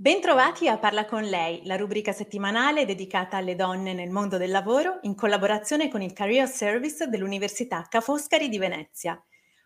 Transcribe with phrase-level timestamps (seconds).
[0.00, 5.00] Bentrovati a Parla con lei, la rubrica settimanale dedicata alle donne nel mondo del lavoro
[5.02, 9.22] in collaborazione con il Career Service dell'Università Ca' Foscari di Venezia.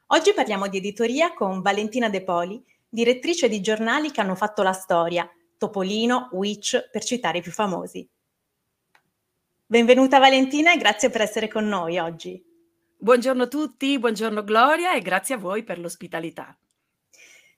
[0.09, 4.73] Oggi parliamo di editoria con Valentina De Poli, direttrice di giornali che hanno fatto la
[4.73, 8.05] storia, Topolino, Witch, per citare i più famosi.
[9.65, 12.45] Benvenuta Valentina e grazie per essere con noi oggi.
[12.99, 16.59] Buongiorno a tutti, buongiorno Gloria e grazie a voi per l'ospitalità.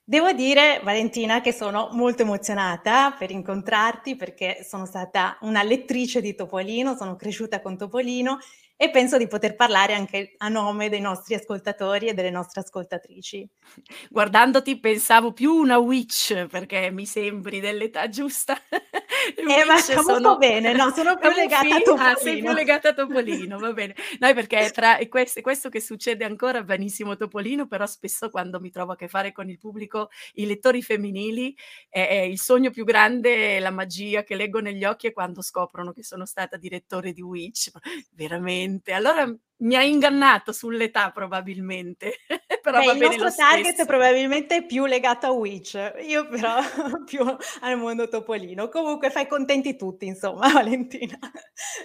[0.09, 6.33] Devo dire, Valentina, che sono molto emozionata per incontrarti perché sono stata una lettrice di
[6.33, 8.37] Topolino, sono cresciuta con Topolino
[8.79, 13.49] e penso di poter parlare anche a nome dei nostri ascoltatori e delle nostre ascoltatrici.
[14.07, 18.55] Guardandoti pensavo più una witch perché mi sembri dell'età giusta.
[18.69, 22.11] eh, ma sono bene, no, sono più legata a Topolino.
[22.11, 23.95] Ah, sei più legata a Topolino, va bene.
[24.19, 28.91] No, perché tra questo, questo che succede ancora benissimo Topolino, però spesso quando mi trovo
[28.91, 31.55] a che fare con il pubblico, i lettori femminili,
[31.89, 35.93] è, è il sogno più grande, la magia che leggo negli occhi è quando scoprono
[35.93, 37.71] che sono stata direttore di Witch.
[38.11, 42.17] Veramente Esattamente, allora mi ha ingannato sull'età probabilmente,
[42.61, 46.57] però Beh, va Il nostro target è probabilmente più legato a Witch, io però
[47.05, 47.25] più
[47.61, 48.69] al mondo topolino.
[48.69, 51.17] Comunque fai contenti tutti, insomma, Valentina.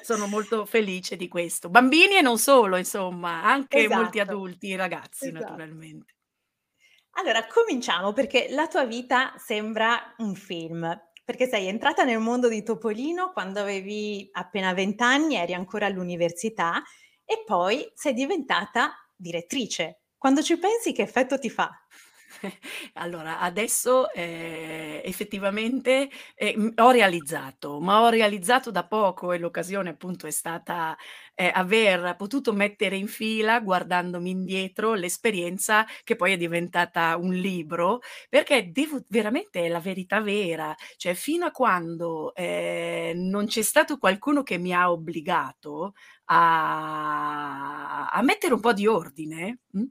[0.03, 1.71] Sono molto felice di questo.
[1.71, 4.01] Bambini e non solo, insomma, anche esatto.
[4.01, 5.45] molti adulti, ragazzi esatto.
[5.45, 6.15] naturalmente.
[7.17, 11.11] Allora, cominciamo perché la tua vita sembra un film.
[11.25, 16.83] Perché sei entrata nel mondo di Topolino quando avevi appena 20 anni, eri ancora all'università
[17.25, 20.03] e poi sei diventata direttrice.
[20.17, 21.71] Quando ci pensi che effetto ti fa?
[22.95, 30.27] Allora, adesso eh, effettivamente eh, ho realizzato, ma ho realizzato da poco e l'occasione appunto
[30.27, 30.97] è stata
[31.35, 38.01] eh, aver potuto mettere in fila, guardandomi indietro, l'esperienza che poi è diventata un libro,
[38.29, 43.98] perché devo veramente è la verità vera, cioè fino a quando eh, non c'è stato
[43.98, 45.95] qualcuno che mi ha obbligato
[46.27, 49.61] a, a mettere un po' di ordine.
[49.73, 49.83] Mh?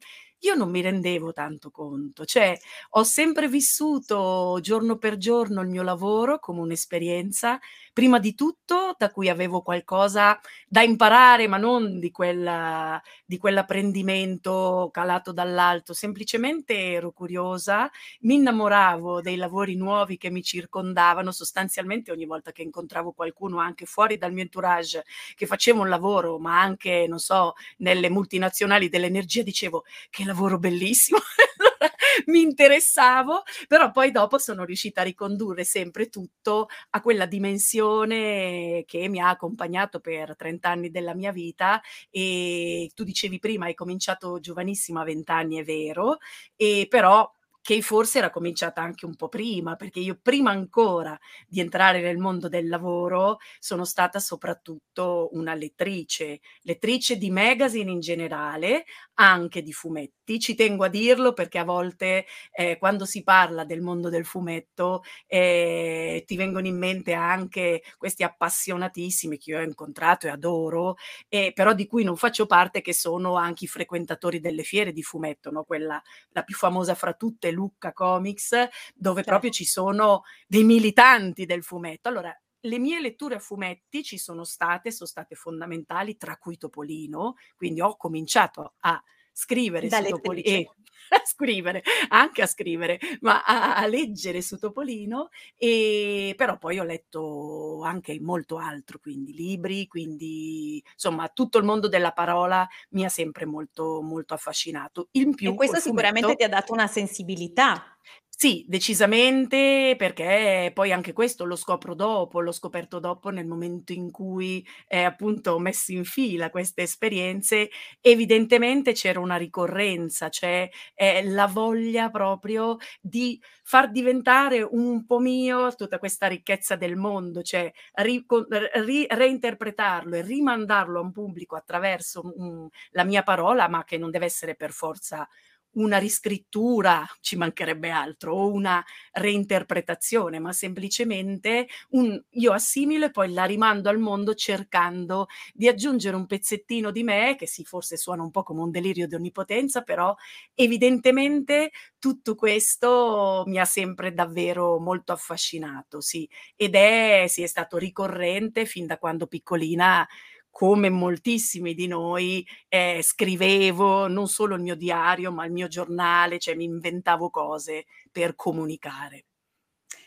[0.44, 2.58] Io non mi rendevo tanto conto, cioè
[2.92, 7.60] ho sempre vissuto giorno per giorno il mio lavoro come un'esperienza,
[7.94, 14.90] prima di tutto da cui avevo qualcosa da imparare, ma non di, quella, di quell'apprendimento
[14.92, 17.88] calato dall'alto, semplicemente ero curiosa,
[18.22, 23.86] mi innamoravo dei lavori nuovi che mi circondavano, sostanzialmente ogni volta che incontravo qualcuno anche
[23.86, 25.04] fuori dal mio entourage
[25.36, 31.20] che faceva un lavoro, ma anche, non so, nelle multinazionali dell'energia, dicevo che lavoro bellissimo.
[32.28, 39.08] mi interessavo, però poi dopo sono riuscita a ricondurre sempre tutto a quella dimensione che
[39.10, 44.40] mi ha accompagnato per 30 anni della mia vita e tu dicevi prima hai cominciato
[44.40, 46.18] giovanissima a 20 anni, è vero,
[46.56, 47.30] e però
[47.62, 51.18] che forse era cominciata anche un po' prima, perché io prima ancora
[51.48, 58.00] di entrare nel mondo del lavoro sono stata soprattutto una lettrice, lettrice di magazine in
[58.00, 58.86] generale,
[59.22, 60.40] anche di fumetti.
[60.40, 65.04] Ci tengo a dirlo perché a volte eh, quando si parla del mondo del fumetto
[65.28, 70.96] eh, ti vengono in mente anche questi appassionatissimi che io ho incontrato e adoro,
[71.28, 75.04] eh, però di cui non faccio parte, che sono anche i frequentatori delle fiere di
[75.04, 75.64] fumetto, no?
[75.64, 78.52] quella la più famosa fra tutte Lucca Comics,
[78.96, 79.30] dove certo.
[79.30, 82.10] proprio ci sono dei militanti del fumetto.
[82.10, 87.36] Allora, le mie letture a fumetti ci sono state, sono state fondamentali, tra cui Topolino,
[87.56, 89.02] quindi ho cominciato a
[89.32, 90.70] scrivere da su Topolino, eh,
[91.10, 96.84] a scrivere, anche a scrivere, ma a, a, leggere su Topolino, e però poi ho
[96.84, 103.10] letto anche molto altro, quindi libri, quindi insomma tutto il mondo della parola mi ha
[103.10, 105.08] sempre molto, molto affascinato.
[105.12, 107.96] In più, e questo sicuramente fumetto, ti ha dato una sensibilità.
[108.44, 114.10] Sì, decisamente, perché poi anche questo lo scopro dopo, l'ho scoperto dopo nel momento in
[114.10, 117.70] cui, ehm, appunto ho messo in fila queste esperienze,
[118.02, 125.76] evidentemente c'era una ricorrenza, c'è, ehm, la voglia proprio di far diventare un po' mio
[125.76, 132.24] tutta questa ricchezza del mondo, cioè rico ri reinterpretarlo e rimandarlo a un pubblico attraverso,
[132.36, 135.28] mhmm, la mia parola, ma che non deve essere per forza
[135.74, 138.84] una riscrittura, ci mancherebbe altro, o una
[139.14, 146.16] reinterpretazione, ma semplicemente un io assimilo e poi la rimando al mondo cercando di aggiungere
[146.16, 149.82] un pezzettino di me, che sì, forse suona un po' come un delirio di onnipotenza,
[149.82, 150.14] però
[150.56, 156.28] evidentemente tutto questo mi ha sempre davvero molto affascinato, sì.
[156.56, 160.08] Ed è sì, è stato ricorrente fin da quando piccolina
[160.52, 166.38] come moltissimi di noi, ehm, scrivevo non solo il mio diario, ma il mio giornale,
[166.38, 169.26] cioè mi inventavo cose per comunicare.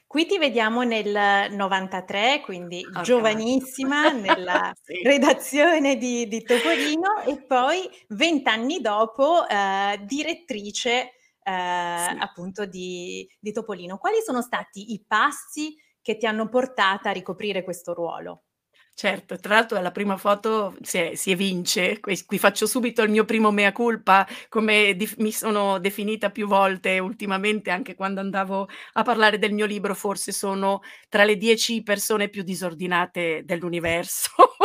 [0.06, 3.02] Qui ti vediamo nel 93, quindi okay.
[3.02, 5.02] giovanissima, nella sì.
[5.02, 12.16] redazione di, di, Topolino e poi vent'anni dopo eh, direttrice eh, sì.
[12.20, 13.98] appunto di, di Topolino.
[13.98, 18.44] Quali sono stati i passi che ti hanno portata a ricoprire questo ruolo?
[18.96, 23.10] Certo, tra l'altro alla prima foto si è si evince, qui qui faccio subito il
[23.10, 28.68] mio primo mea culpa, come dif mi sono definita più volte ultimamente, anche quando andavo
[28.92, 34.30] a parlare del mio libro, forse sono tra le 10 persone più disordinate dell'universo.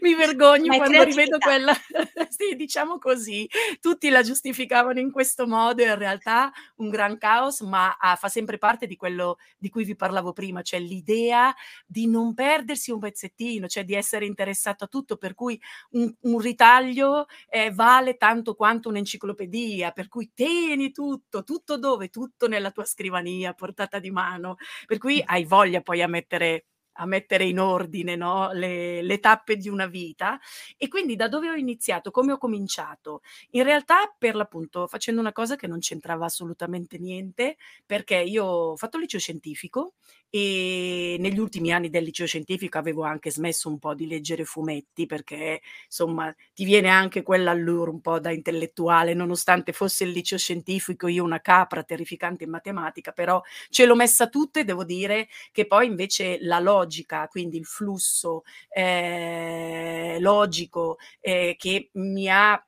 [0.00, 1.74] Mi vergogno Ma quando rivedo quella
[2.28, 3.48] sì, diciamo così.
[3.80, 8.58] Tutti la giustificavano in questo modo in realtà un gran caos, ma ha fa sempre
[8.58, 11.54] parte di quello di cui vi parlavo prima, cioè l'idea
[11.86, 15.60] di non perdersi un pezzettino, cioè di essere interessato a tutto, per cui
[15.90, 22.08] un un ritaglio, ehm, vale tanto quanto un'enciclopedia, per cui tieni tutto, tutto dove?
[22.08, 27.06] Tutto nella tua scrivania portata di mano, per cui hai voglia poi a mettere a
[27.06, 30.38] mettere in ordine no, le, le, tappe di una vita.
[30.76, 32.10] E quindi da dove ho iniziato?
[32.10, 33.22] Come ho cominciato?
[33.50, 37.56] In realtà, per l'appunto, facendo una cosa che non c'entrava assolutamente niente,
[37.86, 39.94] perché io ho fatto liceo scientifico
[40.34, 45.06] e negli ultimi anni del liceo scientifico avevo anche smesso un po' di leggere fumetti
[45.06, 51.06] perché insomma ti viene anche quell'allure un po' da intellettuale nonostante fosse il liceo scientifico
[51.06, 53.40] io una capra terrificante in matematica però
[53.70, 56.83] ce l'ho messa tutta e devo dire che poi invece la logica
[57.28, 62.62] quindi il flusso eh, logico eh, che mi ha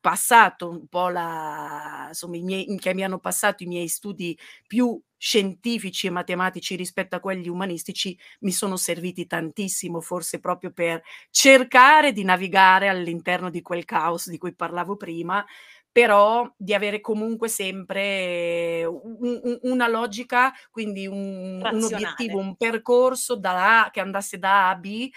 [0.00, 4.36] passato un po' la insomma i miei che mi hanno passato i miei studi
[4.66, 11.02] più scientifici e matematici rispetto a quelli umanistici mi sono serviti tantissimo, forse proprio per
[11.28, 15.44] cercare di navigare all'interno di quel caos di cui parlavo prima,
[15.92, 23.36] però di avere comunque sempre un, un, una logica, quindi un, un, obiettivo, un percorso
[23.36, 25.08] da A, che andasse da A a B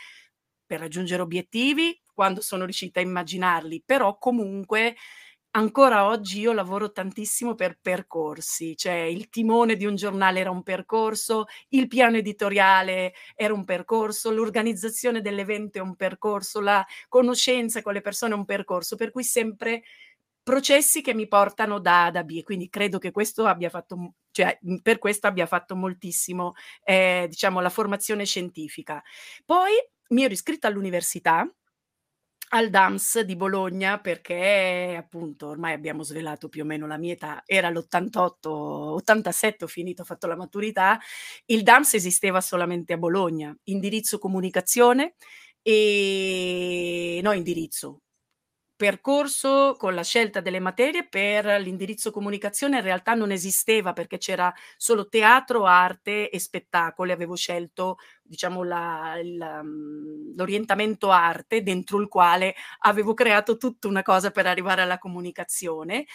[0.65, 4.95] per raggiungere obiettivi quando sono riuscita a immaginarli, però comunque
[5.55, 10.63] ancora oggi io lavoro tantissimo per percorsi, cioè il timone di un giornale era un
[10.63, 17.93] percorso, il piano editoriale era un percorso, l'organizzazione dell'evento è un percorso, la conoscenza con
[17.93, 19.83] le persone è un percorso, per cui sempre
[20.43, 24.57] processi che mi portano da A a B quindi credo che questo abbia fatto, cioè
[24.81, 26.53] per questo abbia fatto moltissimo,
[26.83, 29.01] eh, diciamo, la formazione scientifica.
[29.45, 29.71] Poi
[30.09, 31.47] mi ero iscritta all'università
[32.49, 37.41] al DAMS di Bologna perché appunto ormai abbiamo svelato più o meno la mia età,
[37.45, 40.99] era l'88, 87 ho finito, ho fatto la maturità,
[41.45, 45.15] il DAMS esisteva solamente a Bologna, indirizzo comunicazione
[45.63, 48.01] e no indirizzo,
[48.83, 54.53] percorso con la scelta delle materie per l'indirizzo comunicazione in realtà non esisteva perché c'era
[54.75, 62.07] solo teatro, arte e spettacoli, avevo scelto diciamo, la, il, um, l'orientamento arte dentro il
[62.07, 66.05] quale avevo creato tutta una cosa per arrivare alla comunicazione.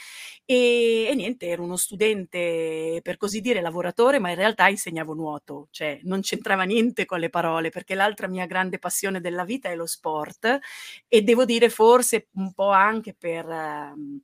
[0.44, 5.68] E, e, niente, ero uno studente per così dire lavoratore, ma in realtà insegnavo nuoto,
[5.70, 9.76] cioè non c'entrava niente con le parole perché l'altra mia grande passione della vita è
[9.76, 10.58] lo sport
[11.06, 13.46] e devo dire forse un po' anche per...
[13.46, 14.20] Um,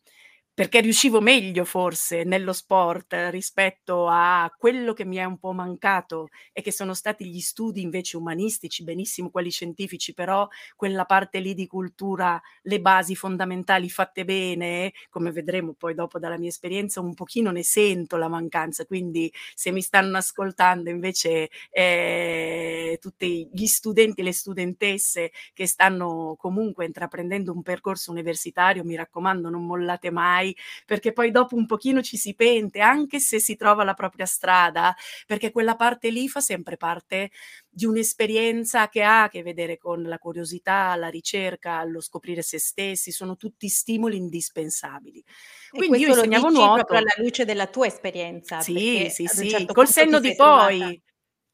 [0.54, 6.28] perché riuscivo meglio forse nello sport rispetto a quello che mi è un po' mancato
[6.52, 10.46] e che sono stati gli studi invece umanistici, benissimo quelli scientifici, però
[10.76, 16.38] quella parte lì di cultura, le basi fondamentali fatte bene, come vedremo poi dopo dalla
[16.38, 22.96] mia esperienza, un pochino ne sento la mancanza, quindi se mi stanno ascoltando invece eh,
[23.00, 29.48] tutti gli studenti e le studentesse che stanno comunque intraprendendo un percorso universitario, mi raccomando
[29.50, 33.56] non mollate mai mai, perché poi dopo un pochino ci si pente, anche se si
[33.56, 34.94] trova la propria strada,
[35.26, 37.30] perché quella parte lì fa sempre parte
[37.68, 42.58] di un'esperienza che ha a che vedere con la curiosità, la ricerca, lo scoprire se
[42.58, 45.22] stessi, sono tutti stimoli indispensabili.
[45.70, 48.60] E Quindi io insegnavo nuoto proprio alla luce della tua esperienza.
[48.60, 51.00] Sì, sì, sì, certo col senno di poi.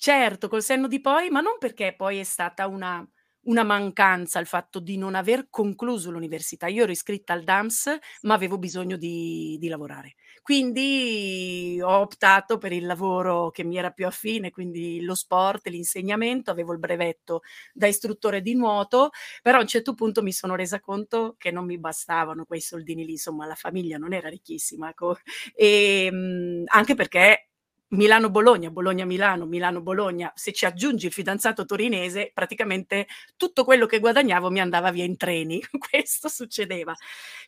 [0.03, 3.07] Certo, col senno di poi, ma non perché poi è stata una
[3.51, 6.67] una mancanza il fatto di non aver concluso l'università.
[6.69, 10.15] Io ero iscritta al DAMS, ma avevo bisogno di, di lavorare.
[10.43, 16.51] Quindi ho optato per il lavoro che mi era più affine, quindi lo sport, l'insegnamento,
[16.51, 17.41] avevo il brevetto
[17.73, 19.11] da istruttore di nuoto,
[19.43, 23.05] però a un certo punto mi sono resa conto che non mi bastavano quei soldini
[23.05, 25.17] lì, insomma la famiglia non era ricchissima, ecco.
[25.55, 27.50] e, mh, anche perché
[27.91, 33.07] Milano-Bologna, Bologna-Milano, Milano-Bologna, se ci aggiungi il fidanzato torinese, praticamente
[33.37, 36.95] tutto quello che guadagnavo mi andava via in treni, questo succedeva.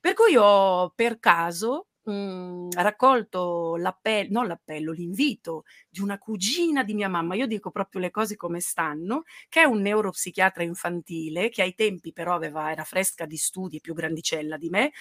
[0.01, 6.83] Per cui ho per caso mh, mhmm, raccolto l'appello, non l'appello, l'invito di una cugina
[6.83, 11.51] di mia mamma, io dico proprio le cose come stanno, che è un neuropsichiatra infantile,
[11.51, 14.93] che ai tempi però aveva, era fresca di studi, più grandicella di me,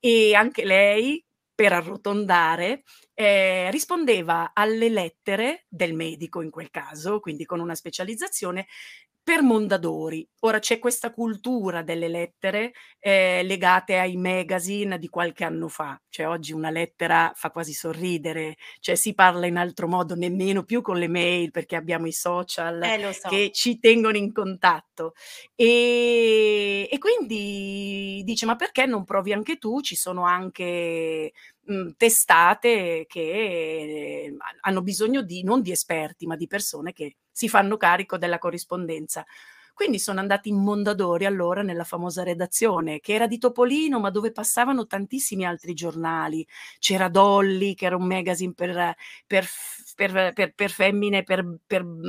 [0.00, 1.22] e anche lei
[1.54, 2.82] per arrotondare,
[3.20, 8.68] eh, rispondeva alle lettere del medico in quel caso, quindi con una specializzazione,
[9.28, 10.26] per Mondadori.
[10.42, 16.28] Ora c'è questa cultura delle lettere eh, legate ai magazine di qualche anno fa, cioè
[16.28, 20.96] oggi una lettera fa quasi sorridere, cioè si parla in altro modo, nemmeno più con
[20.96, 23.28] le mail perché abbiamo i social eh, so.
[23.28, 25.12] che ci tengono in contatto.
[25.54, 29.82] E, e quindi dice ma perché non provi anche tu?
[29.82, 31.32] Ci sono anche
[31.68, 37.76] mh, testate che hanno bisogno di, non di esperti, ma di persone che si fanno
[37.76, 39.24] carico della corrispondenza.
[39.78, 44.32] Quindi sono andati in Mondadori allora nella famosa redazione, che era di Topolino, ma dove
[44.32, 46.44] passavano tantissimi altri giornali.
[46.80, 49.46] C'era Dolly, che era un magazine per, per,
[49.94, 51.46] per, per femmine, per,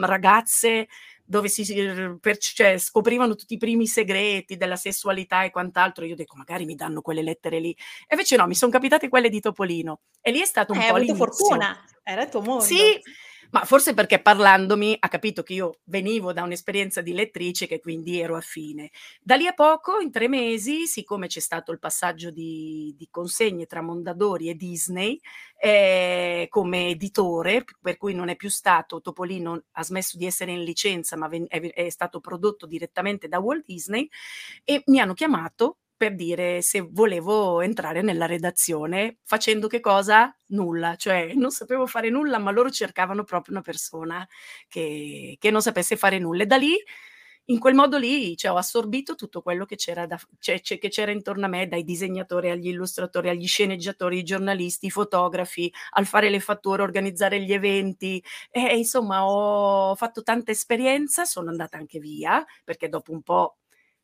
[0.01, 0.88] ragazze,
[1.29, 1.63] dove si
[2.19, 6.03] per, cioè, scoprivano tutti i primi segreti della sessualità e quant'altro.
[6.03, 7.69] Io dico, magari mi danno quelle lettere lì.
[7.69, 10.00] E invece no, mi sono capitate quelle di Topolino.
[10.21, 12.63] E lì è stato un eh, po' Hai avuto fortuna, era il tuo mondo.
[12.63, 13.00] Sì,
[13.51, 18.20] ma forse perché parlandomi ha capito che io venivo da un'esperienza di lettrice che quindi
[18.20, 18.91] ero affine.
[19.22, 23.65] Da lì a poco, in tre mesi, siccome c'è stato il passaggio di, di consegne
[23.65, 25.20] tra Mondadori e Disney
[25.58, 30.63] eh, come editore, per cui non è più stato, Topolino ha smesso di essere in
[30.63, 34.08] licenza, ma è, è stato prodotto direttamente da Walt Disney
[34.63, 40.34] e mi hanno chiamato per dire se volevo entrare nella redazione facendo che cosa?
[40.48, 44.25] Nulla, cioè non sapevo fare nulla, ma loro cercavano proprio una persona
[44.70, 46.44] che, che non sapesse fare nulla.
[46.44, 46.74] E da lì,
[47.48, 51.12] in quel modo lì, cioè, ho assorbito tutto quello che c'era, da, cioè, che c'era
[51.12, 56.29] intorno a me, dai disegnatori agli illustratori, agli sceneggiatori, i giornalisti, i fotografi, al fare
[56.29, 58.24] le fatture, organizzare gli eventi.
[58.51, 63.58] E insomma, ho fatto tanta esperienza, sono andata anche via, perché dopo un po'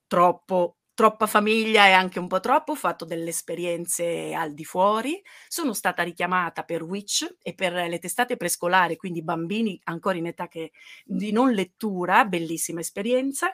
[0.08, 5.22] troppo troppa famiglia e anche un po' troppo, ho fatto delle esperienze al di fuori,
[5.48, 10.48] sono stata richiamata per Witch e per le testate prescolari, quindi bambini ancora in età
[10.48, 10.72] che,
[11.06, 13.54] di non lettura, bellissima esperienza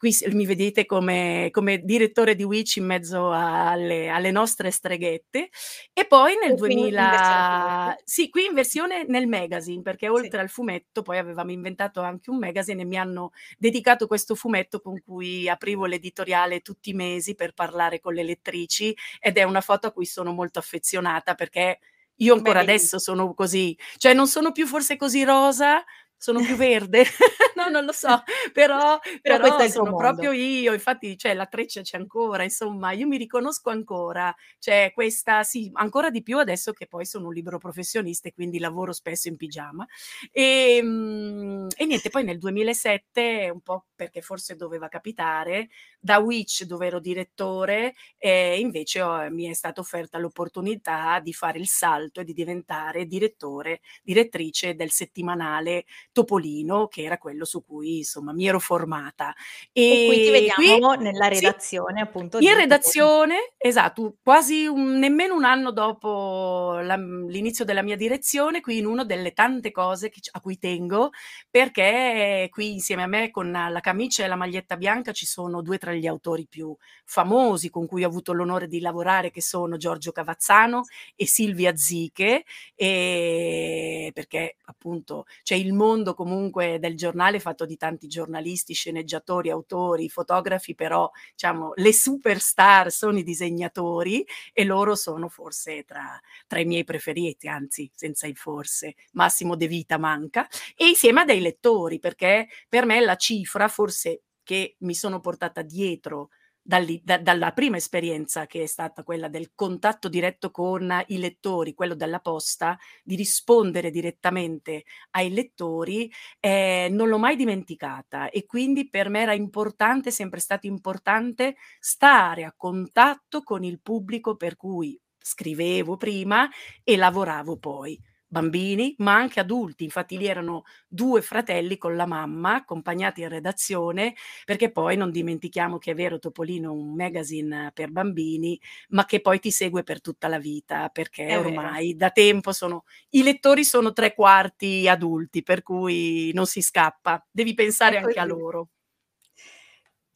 [0.00, 5.50] qui mi vedete come, come, direttore di Witch in mezzo alle, alle nostre streghette.
[5.92, 10.36] E poi nel 2000 sì qui in versione nel magazine perché oltre sì.
[10.38, 15.02] al fumetto poi avevamo inventato anche un magazine e mi hanno dedicato questo fumetto con
[15.02, 19.88] cui aprivo l'editoriale tutti i mesi per parlare con le lettrici ed è una foto
[19.88, 21.78] a cui sono molto affezionata perché
[22.16, 25.84] io ancora Beh, adesso sono così, cioè non sono più forse così rosa,
[26.20, 27.02] sono più verde,
[27.56, 28.22] no, non lo so,
[28.52, 33.16] però, però, però sono proprio io, infatti cioè, la treccia c'è ancora, insomma, io mi
[33.16, 38.28] riconosco ancora, cioè questa, sì, ancora di più adesso che poi sono un libero professionista
[38.28, 39.86] e quindi lavoro spesso in pigiama.
[40.30, 46.64] E, ehm, e niente, poi nel 2007, un po' perché forse doveva capitare, da Witch
[46.64, 52.20] dove ero direttore, eh, invece oh, mi è stata offerta l'opportunità di fare il salto
[52.20, 55.84] e di diventare direttore, direttrice del settimanale
[56.20, 59.34] Topolino, che era quello su cui insomma mi ero formata.
[59.72, 62.38] E, e qui ti vediamo qui, nella redazione sì, appunto.
[62.38, 63.54] In redazione, Topolino.
[63.56, 69.04] esatto, quasi un, nemmeno un anno dopo la, l'inizio della mia direzione, qui in una
[69.04, 71.10] delle tante cose che, a cui tengo,
[71.48, 75.78] perché qui insieme a me con la camicia e la maglietta bianca ci sono due
[75.78, 80.12] tra gli autori più famosi con cui ho avuto l'onore di lavorare, che sono Giorgio
[80.12, 80.84] Cavazzano
[81.16, 87.76] e Silvia Ziche, e perché appunto c'è il mondo mondo comunque del giornale fatto di
[87.76, 95.28] tanti giornalisti, sceneggiatori, autori, fotografi, però diciamo le superstar sono i disegnatori e loro sono
[95.28, 100.88] forse tra, tra i miei preferiti, anzi senza il forse, Massimo De Vita manca, e
[100.88, 106.30] insieme a dei lettori, perché per me la cifra forse che mi sono portata dietro
[106.62, 111.94] da dalla prima esperienza che è stata quella del contatto diretto con i lettori, quello
[111.94, 118.30] della posta, di rispondere direttamente ai lettori, ehm, non l'ho mai dimenticata.
[118.30, 124.36] E quindi per me era importante, sempre stato importante stare a contatto con il pubblico
[124.36, 126.48] per cui scrivevo prima
[126.82, 128.00] e lavoravo poi
[128.30, 129.84] bambini, ma anche adulti.
[129.84, 135.78] Infatti lì erano due fratelli con la mamma accompagnati in redazione, perché poi non dimentichiamo
[135.78, 138.58] che è vero Topolino è un magazine per bambini,
[138.90, 141.78] ma che poi ti segue per tutta la vita, perché È vero.
[141.78, 147.24] ormai da tempo sono i lettori sono tre quarti adulti, per cui non si scappa.
[147.30, 148.68] Devi pensare anche a loro.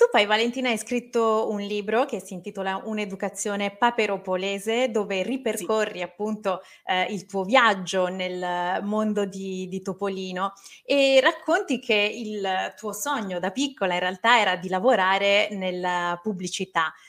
[0.00, 5.28] Tu poi Valentina hai scritto un libro che si intitola "Un'educazione paperopolese", dove Sì.
[5.28, 10.52] ripercorri appunto, ehm, il tuo viaggio nel mondo di di Topolino
[10.84, 16.92] e racconti che il tuo sogno da piccola in realtà era di lavorare nella pubblicità,
[16.92, 17.03] Sì.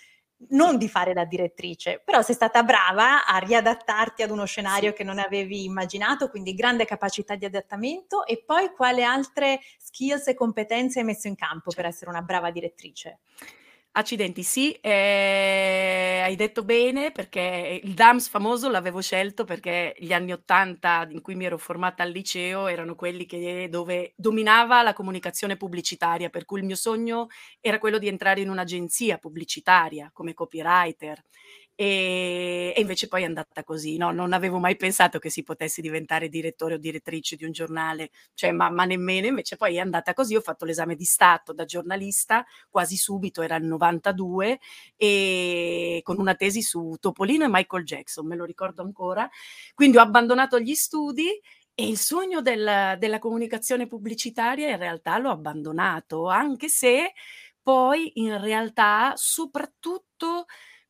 [0.49, 5.03] Non di fare la direttrice, però sei stata brava a riadattarti ad uno scenario che
[5.03, 8.25] non avevi immaginato, quindi grande capacità di adattamento.
[8.25, 12.51] E poi quale altre skills e competenze hai messo in campo per essere una brava
[12.51, 13.19] direttrice?
[13.97, 20.33] Accidenti, sì, ehm, hai detto bene perché il DAMS famoso l'avevo scelto perché gli anni
[20.33, 25.55] '80 in cui mi ero formata al liceo erano quelli che dove dominava la comunicazione
[25.55, 27.27] pubblicitaria, per cui il mio sogno
[27.61, 31.23] era quello di entrare in un'agenzia pubblicitaria come copywriter.
[31.79, 35.81] Ehm, e invece poi è andata così, no, non avevo mai pensato che si potesse
[35.81, 40.13] diventare direttore o direttrice di un giornale, cioè ma ma nemmeno, invece poi è andata
[40.13, 44.59] così, ho fatto l'esame di stato da giornalista quasi subito, era il '92,
[44.95, 49.29] ehm, con una tesi su Topolino e Michael Jackson, me lo ricordo ancora.
[49.73, 51.27] Quindi ho abbandonato gli studi
[51.77, 57.11] e il sogno del della comunicazione pubblicitaria in realtà l'ho abbandonato, anche se
[57.61, 60.45] poi in realtà, soprattutto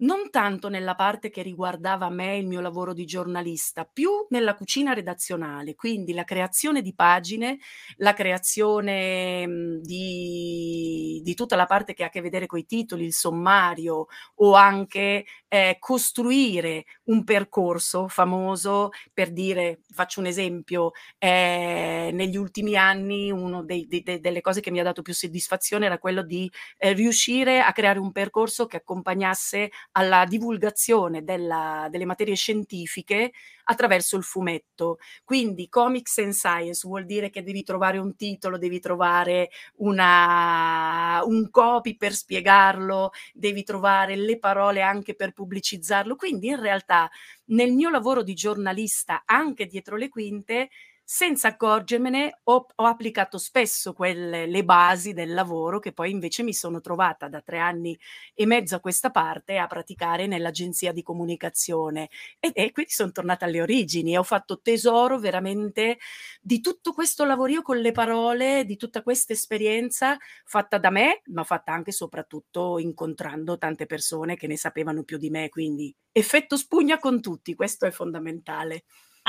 [0.06, 4.94] non tanto nella parte che riguardava me il mio lavoro di giornalista, più nella cucina
[4.94, 7.58] redazionale, quindi la creazione di pagine,
[7.98, 13.06] la creazione, mhmm, di di tutta la parte che ha a che vedere coi titoli,
[13.06, 22.16] il sommario o anche, ehm, costruire un percorso famoso, per dire faccio un esempio, ehm,
[22.16, 23.32] negli ultimi anni
[23.66, 27.72] de delle cose che mi ha dato più soddisfazione era quello di, ehm, riuscire a
[27.72, 33.32] creare un percorso che accompagnasse alla divulgazione della delle materie scientifiche
[33.66, 34.98] attraverso il fumetto.
[35.24, 41.50] Quindi Comics and Science vuol dire che devi trovare un titolo, devi trovare una un
[41.50, 46.16] copy per spiegarlo, devi trovare le parole anche per pubblicizzarlo.
[46.16, 47.10] Quindi in realtà
[47.46, 50.70] nel mio lavoro di giornalista, anche dietro le quinte,
[51.08, 56.54] senza accorgermene ho ho applicato spesso quelle le basi del lavoro che poi invece mi
[56.54, 57.98] sono trovata da 3 anni
[58.34, 62.10] e mezzo a questa parte a praticare nell'agenzia di comunicazione.
[62.40, 65.98] Ed e quindi son tornata alle origini e ho fatto tesoro veramente
[66.42, 71.44] di tutto questo lavorio con le parole, di tutta questa esperienza fatta da me, ma
[71.44, 76.58] fatta anche e soprattutto incontrando tante persone che ne sapevano più di me, quindi effetto
[76.58, 78.86] spugna con tutti, questo è fondamentale.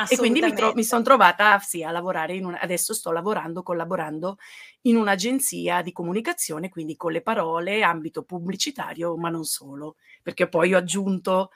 [0.09, 0.83] E quindi mi tro mi Assolutamente.
[0.85, 4.37] son trovata sì, a lavorare in una adesso sto lavorando, collaborando
[4.83, 10.75] in un'agenzia di comunicazione, quindi con le parole, ambito pubblicitario, ma non solo, perché poi
[10.75, 11.51] ho aggiunto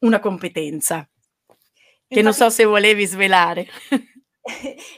[0.00, 1.08] una competenza
[2.10, 3.66] che non so Infatti se volevi svelare.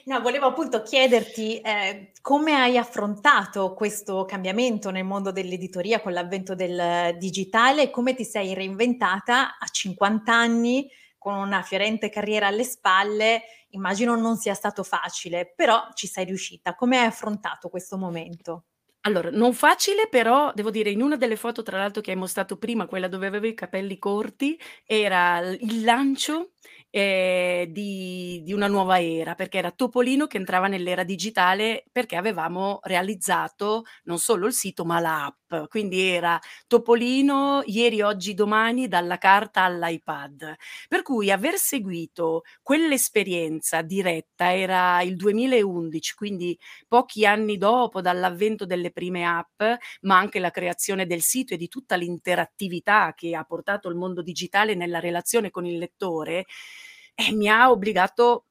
[0.06, 6.56] No, volevo appunto chiederti, ehm, come hai affrontato questo cambiamento nel mondo dell'editoria con l'avvento
[6.56, 10.90] del digitale e come ti sei reinventata a 50 anni
[11.26, 13.42] con una fiorente carriera alle spalle.
[13.70, 16.76] Immagino non sia stato facile, però ci sei riuscita.
[16.76, 18.64] Come hai affrontato questo momento?
[19.06, 22.56] Allora, non facile, però devo dire in una delle foto tra l'altro che hai mostrato
[22.58, 26.54] prima, quella dove avevo i capelli corti, era il lancio,
[26.90, 32.80] ehm, di di una nuova era, perché era Topolino che entrava nell'era digitale, perché avevamo
[32.82, 35.45] realizzato non solo il sito, ma l'app.
[35.68, 40.54] Quindi era Topolino ieri, oggi, domani, dalla carta all'iPad.
[40.88, 48.90] Per cui aver seguito quell'esperienza diretta, era il 2011, quindi pochi anni dopo dall'avvento delle
[48.90, 49.62] prime app,
[50.02, 54.22] ma anche la creazione del sito e di tutta l'interattività che ha portato il mondo
[54.22, 56.46] digitale nella relazione con il lettore,
[57.14, 58.46] eh, mi ha obbligato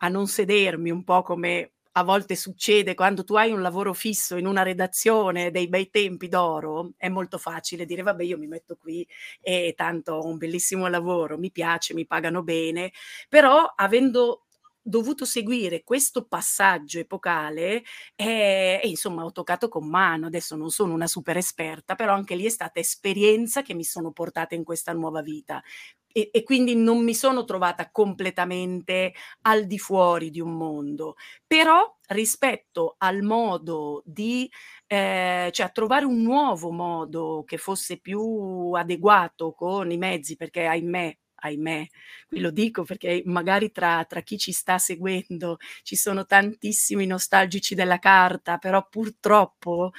[0.00, 4.36] a non sedermi, un po' come a volte succede quando tu hai un lavoro fisso
[4.36, 8.76] in una redazione dei bei tempi d'oro, è molto facile dire: "Vabbè, io mi metto
[8.76, 9.06] qui
[9.40, 12.92] e tanto ho un bellissimo lavoro, mi piace, mi pagano bene."
[13.28, 14.44] Però avendo
[14.80, 17.82] dovuto seguire questo passaggio epocale
[18.14, 22.34] e, e, insomma ho toccato con mano, adesso non sono una super esperta, però anche
[22.34, 25.62] lì è stata esperienza che mi sono portata in questa nuova vita.
[26.10, 31.16] E, e, quindi non mi sono trovata completamente al di fuori di un mondo,
[31.46, 34.50] però rispetto al modo di,
[34.86, 41.16] eh, cioè trovare un nuovo modo che fosse più adeguato con i mezzi, perché ahimè
[41.40, 41.86] ahimè,
[42.26, 47.74] qui lo dico perché magari tra, tra, chi ci sta seguendo ci sono tantissimi nostalgici
[47.74, 49.92] della carta, però purtroppo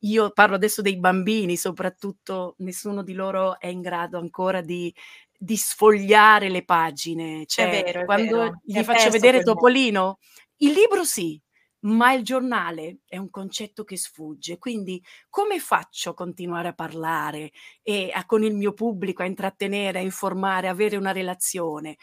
[0.00, 4.94] io parlo adesso dei bambini, soprattutto nessuno di loro è in grado ancora di,
[5.38, 7.44] di sfogliare le pagine.
[7.46, 8.60] Cioè, è vero, è quando vero.
[8.64, 10.18] gli faccio vedere Topolino,
[10.58, 11.40] il libro sì,
[11.80, 17.52] ma il giornale è un concetto che sfugge, quindi come faccio a continuare a parlare
[17.82, 21.96] e a, con il mio pubblico a intrattenere, a informare, a avere una relazione?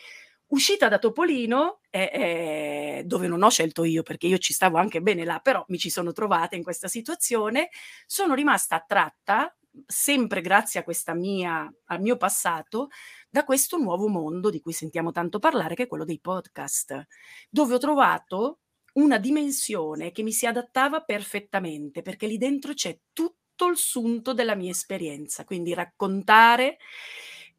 [0.47, 5.01] Uscita da Topolino, eh, eh, dove non ho scelto io perché io ci stavo anche
[5.01, 7.69] bene là, però mi ci sono trovata in questa situazione,
[8.05, 9.53] sono rimasta attratta,
[9.85, 12.89] sempre grazie a questa mia, al mio passato,
[13.33, 17.07] da questo nuovo mondo di cui sentiamo tanto parlare, che è quello dei podcast,
[17.49, 18.59] dove ho trovato
[18.93, 24.53] una dimensione che mi si adattava perfettamente, perché lì dentro c'è tutto il sunto della
[24.53, 26.77] mia esperienza, quindi raccontare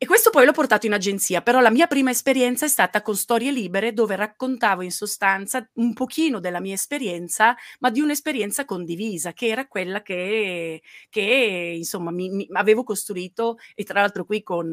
[0.05, 3.17] e questo poi l'ho portato in agenzia, però la mia prima esperienza è stata con
[3.17, 9.33] Storie Libere, dove raccontavo in sostanza un pochino della mia esperienza, ma di un'esperienza condivisa,
[9.33, 14.69] che era quella che, che insomma mi, mi avevo costruito e tra l'altro qui con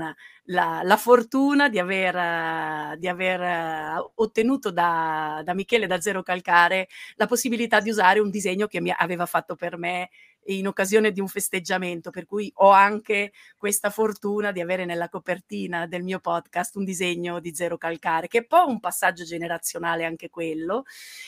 [0.45, 7.25] la, la fortuna di aver, di aver ottenuto da, da Michele da Zero Calcare la
[7.25, 10.09] possibilità di usare un disegno che mi aveva fatto per me
[10.45, 15.85] in occasione di un festeggiamento, per cui ho anche questa fortuna di avere nella copertina
[15.87, 20.29] del mio podcast un disegno di Zero Calcare, che è poi un passaggio generazionale anche
[20.29, 20.83] quello.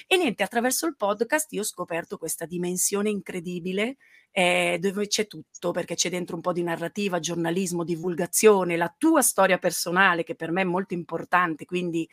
[0.07, 3.97] E niente, attraverso il podcast io ho scoperto questa dimensione incredibile
[4.33, 9.21] eh, dove c'è tutto, perché c'è dentro un po' di narrativa, giornalismo, divulgazione, la tua
[9.21, 12.07] storia personale, che per me è molto importante, quindi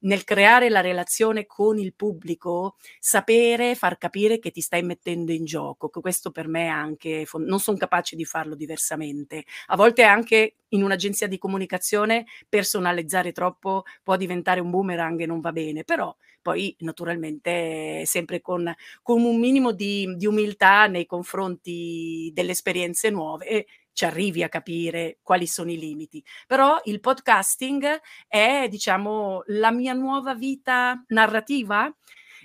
[0.00, 5.44] nel creare la relazione con il pubblico, sapere, far capire che ti stai mettendo in
[5.44, 9.44] gioco, questo per me è anche, non sono capace di farlo diversamente.
[9.66, 15.40] A volte anche in un'agenzia di comunicazione personalizzare troppo può diventare un boomerang e non
[15.40, 16.14] va bene, però
[16.46, 23.48] poi naturalmente sempre con, con un minimo di, di, umiltà nei confronti delle esperienze nuove
[23.48, 26.22] e ci arrivi a capire quali sono i limiti.
[26.46, 31.92] Però il podcasting è, diciamo, la mia nuova vita narrativa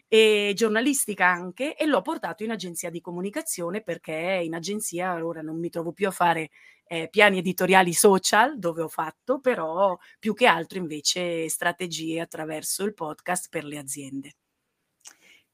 [0.08, 5.60] e giornalistica anche e l'ho portato in agenzia di comunicazione perché in agenzia ora non
[5.60, 6.50] mi trovo più a fare
[6.92, 12.94] eh, piani editoriali social dove ho fatto, però più che altro invece strategie attraverso il
[12.94, 14.36] podcast per le aziende.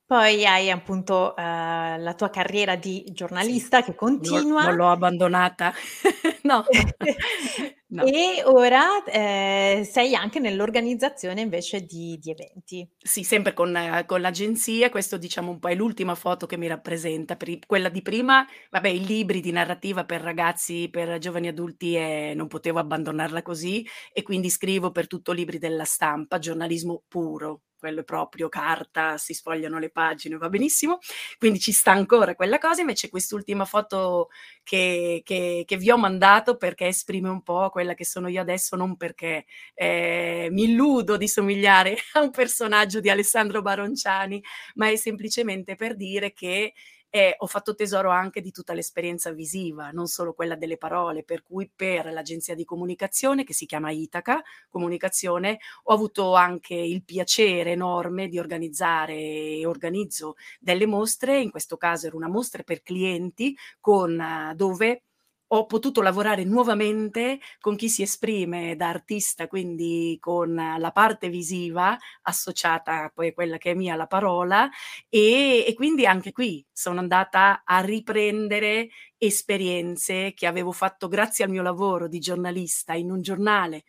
[0.04, 4.64] Poi hai appunto uh, la tua carriera di giornalista sì, che continua.
[4.64, 5.72] Non l'ho abbandonata,
[6.44, 6.66] no.
[7.90, 8.04] no.
[8.06, 12.90] E ora eh, sei anche nell'organizzazione invece di, di eventi.
[12.98, 17.36] Sì, sempre con, con, l'agenzia, questo diciamo un po' è l'ultima foto che mi rappresenta.
[17.36, 22.34] Per, quella di prima, vabbè, i libri di narrativa per ragazzi, per giovani adulti, eh,
[22.36, 28.02] non potevo abbandonarla così e quindi scrivo per tutto libri della stampa, giornalismo puro, quello
[28.02, 31.00] è proprio carta, si sfogliano le pagine, va benissimo,
[31.38, 34.30] quindi ci sta ancora quella cosa, invece quest'ultima foto
[34.64, 38.76] che, che, che vi ho mandato perché esprime un po' quella che sono io adesso,
[38.76, 44.44] non perché eh, mi illudo di somigliare a un personaggio di Alessandro Baronciani,
[44.76, 46.74] ma è semplicemente per dire che
[47.10, 51.44] e ho fatto tesoro anche di tutta l'esperienza visiva, non solo quella delle parole, per
[51.44, 57.72] cui per l'agenzia di comunicazione che si chiama Itaca Comunicazione ho avuto anche il piacere
[57.72, 63.56] enorme di organizzare e organizzo delle mostre, in questo caso era una mostra per clienti
[63.80, 65.04] con dove
[65.50, 71.98] ho potuto lavorare nuovamente con chi si esprime da artista, quindi con la parte visiva
[72.24, 74.70] associata poi a quella che è mia, la parola,
[75.10, 81.50] e, e quindi anche qui sono andata a riprendere esperienze che avevo fatto grazie al
[81.52, 83.84] mio lavoro di giornalista in un giornale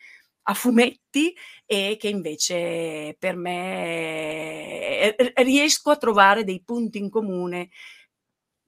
[0.50, 1.34] a fumetti
[1.66, 7.68] e che invece per me eh, riesco a trovare dei punti in comune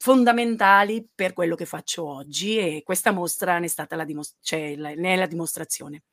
[0.02, 4.74] fondamentali per quello che faccio oggi e questa mostra ne è stata la, dimos- cioè,
[4.76, 6.04] la, ne è la dimostrazione.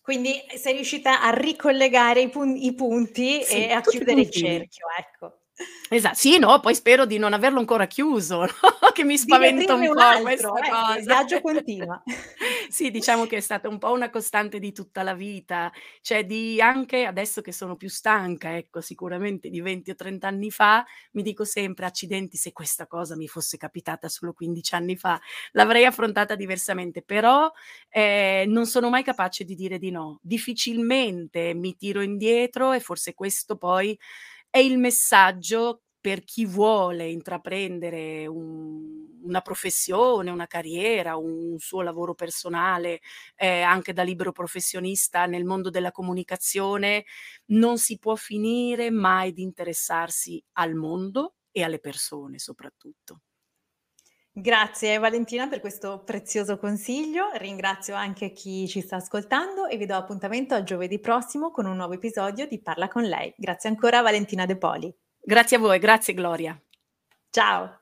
[0.00, 4.86] Quindi sei riuscita a ricollegare i, pun- i punti sì, e a chiudere il cerchio,
[4.96, 5.41] ecco.
[5.88, 8.40] Esa sì, no, poi spero di non averlo ancora chiuso,
[8.80, 10.60] no, che mi spaventa un un po' altro, questa
[10.96, 11.04] il cosa.
[11.04, 12.02] viaggio continua.
[12.68, 15.70] Sì, diciamo che è stata un po' una costante di tutta la vita,
[16.00, 20.50] cioè di anche adesso che sono più stanca, ecco, sicuramente di 20 o 30 anni
[20.50, 25.20] fa, mi dico sempre: "Accidenti se questa cosa mi fosse capitata solo 15 anni fa,
[25.52, 27.50] l'avrei affrontata diversamente." Però,
[27.90, 30.18] ehm, non sono mai capace di dire di no.
[30.22, 33.98] Difficilmente mi tiro indietro e forse questo poi
[34.52, 42.12] è il messaggio per chi vuole intraprendere un una professione, una carriera, un suo lavoro
[42.14, 43.00] personale,
[43.36, 47.04] ehm, anche da libero professionista nel mondo della comunicazione,
[47.52, 53.20] non si può finire mai di interessarsi al mondo e alle persone soprattutto.
[54.34, 59.94] Grazie Valentina per questo prezioso consiglio, ringrazio anche chi ci sta ascoltando e vi do
[59.94, 63.34] appuntamento a giovedì prossimo con un nuovo episodio di Parla con lei.
[63.36, 64.90] Grazie ancora Valentina De Poli.
[65.20, 66.58] Grazie a voi, grazie Gloria.
[67.28, 67.81] Ciao.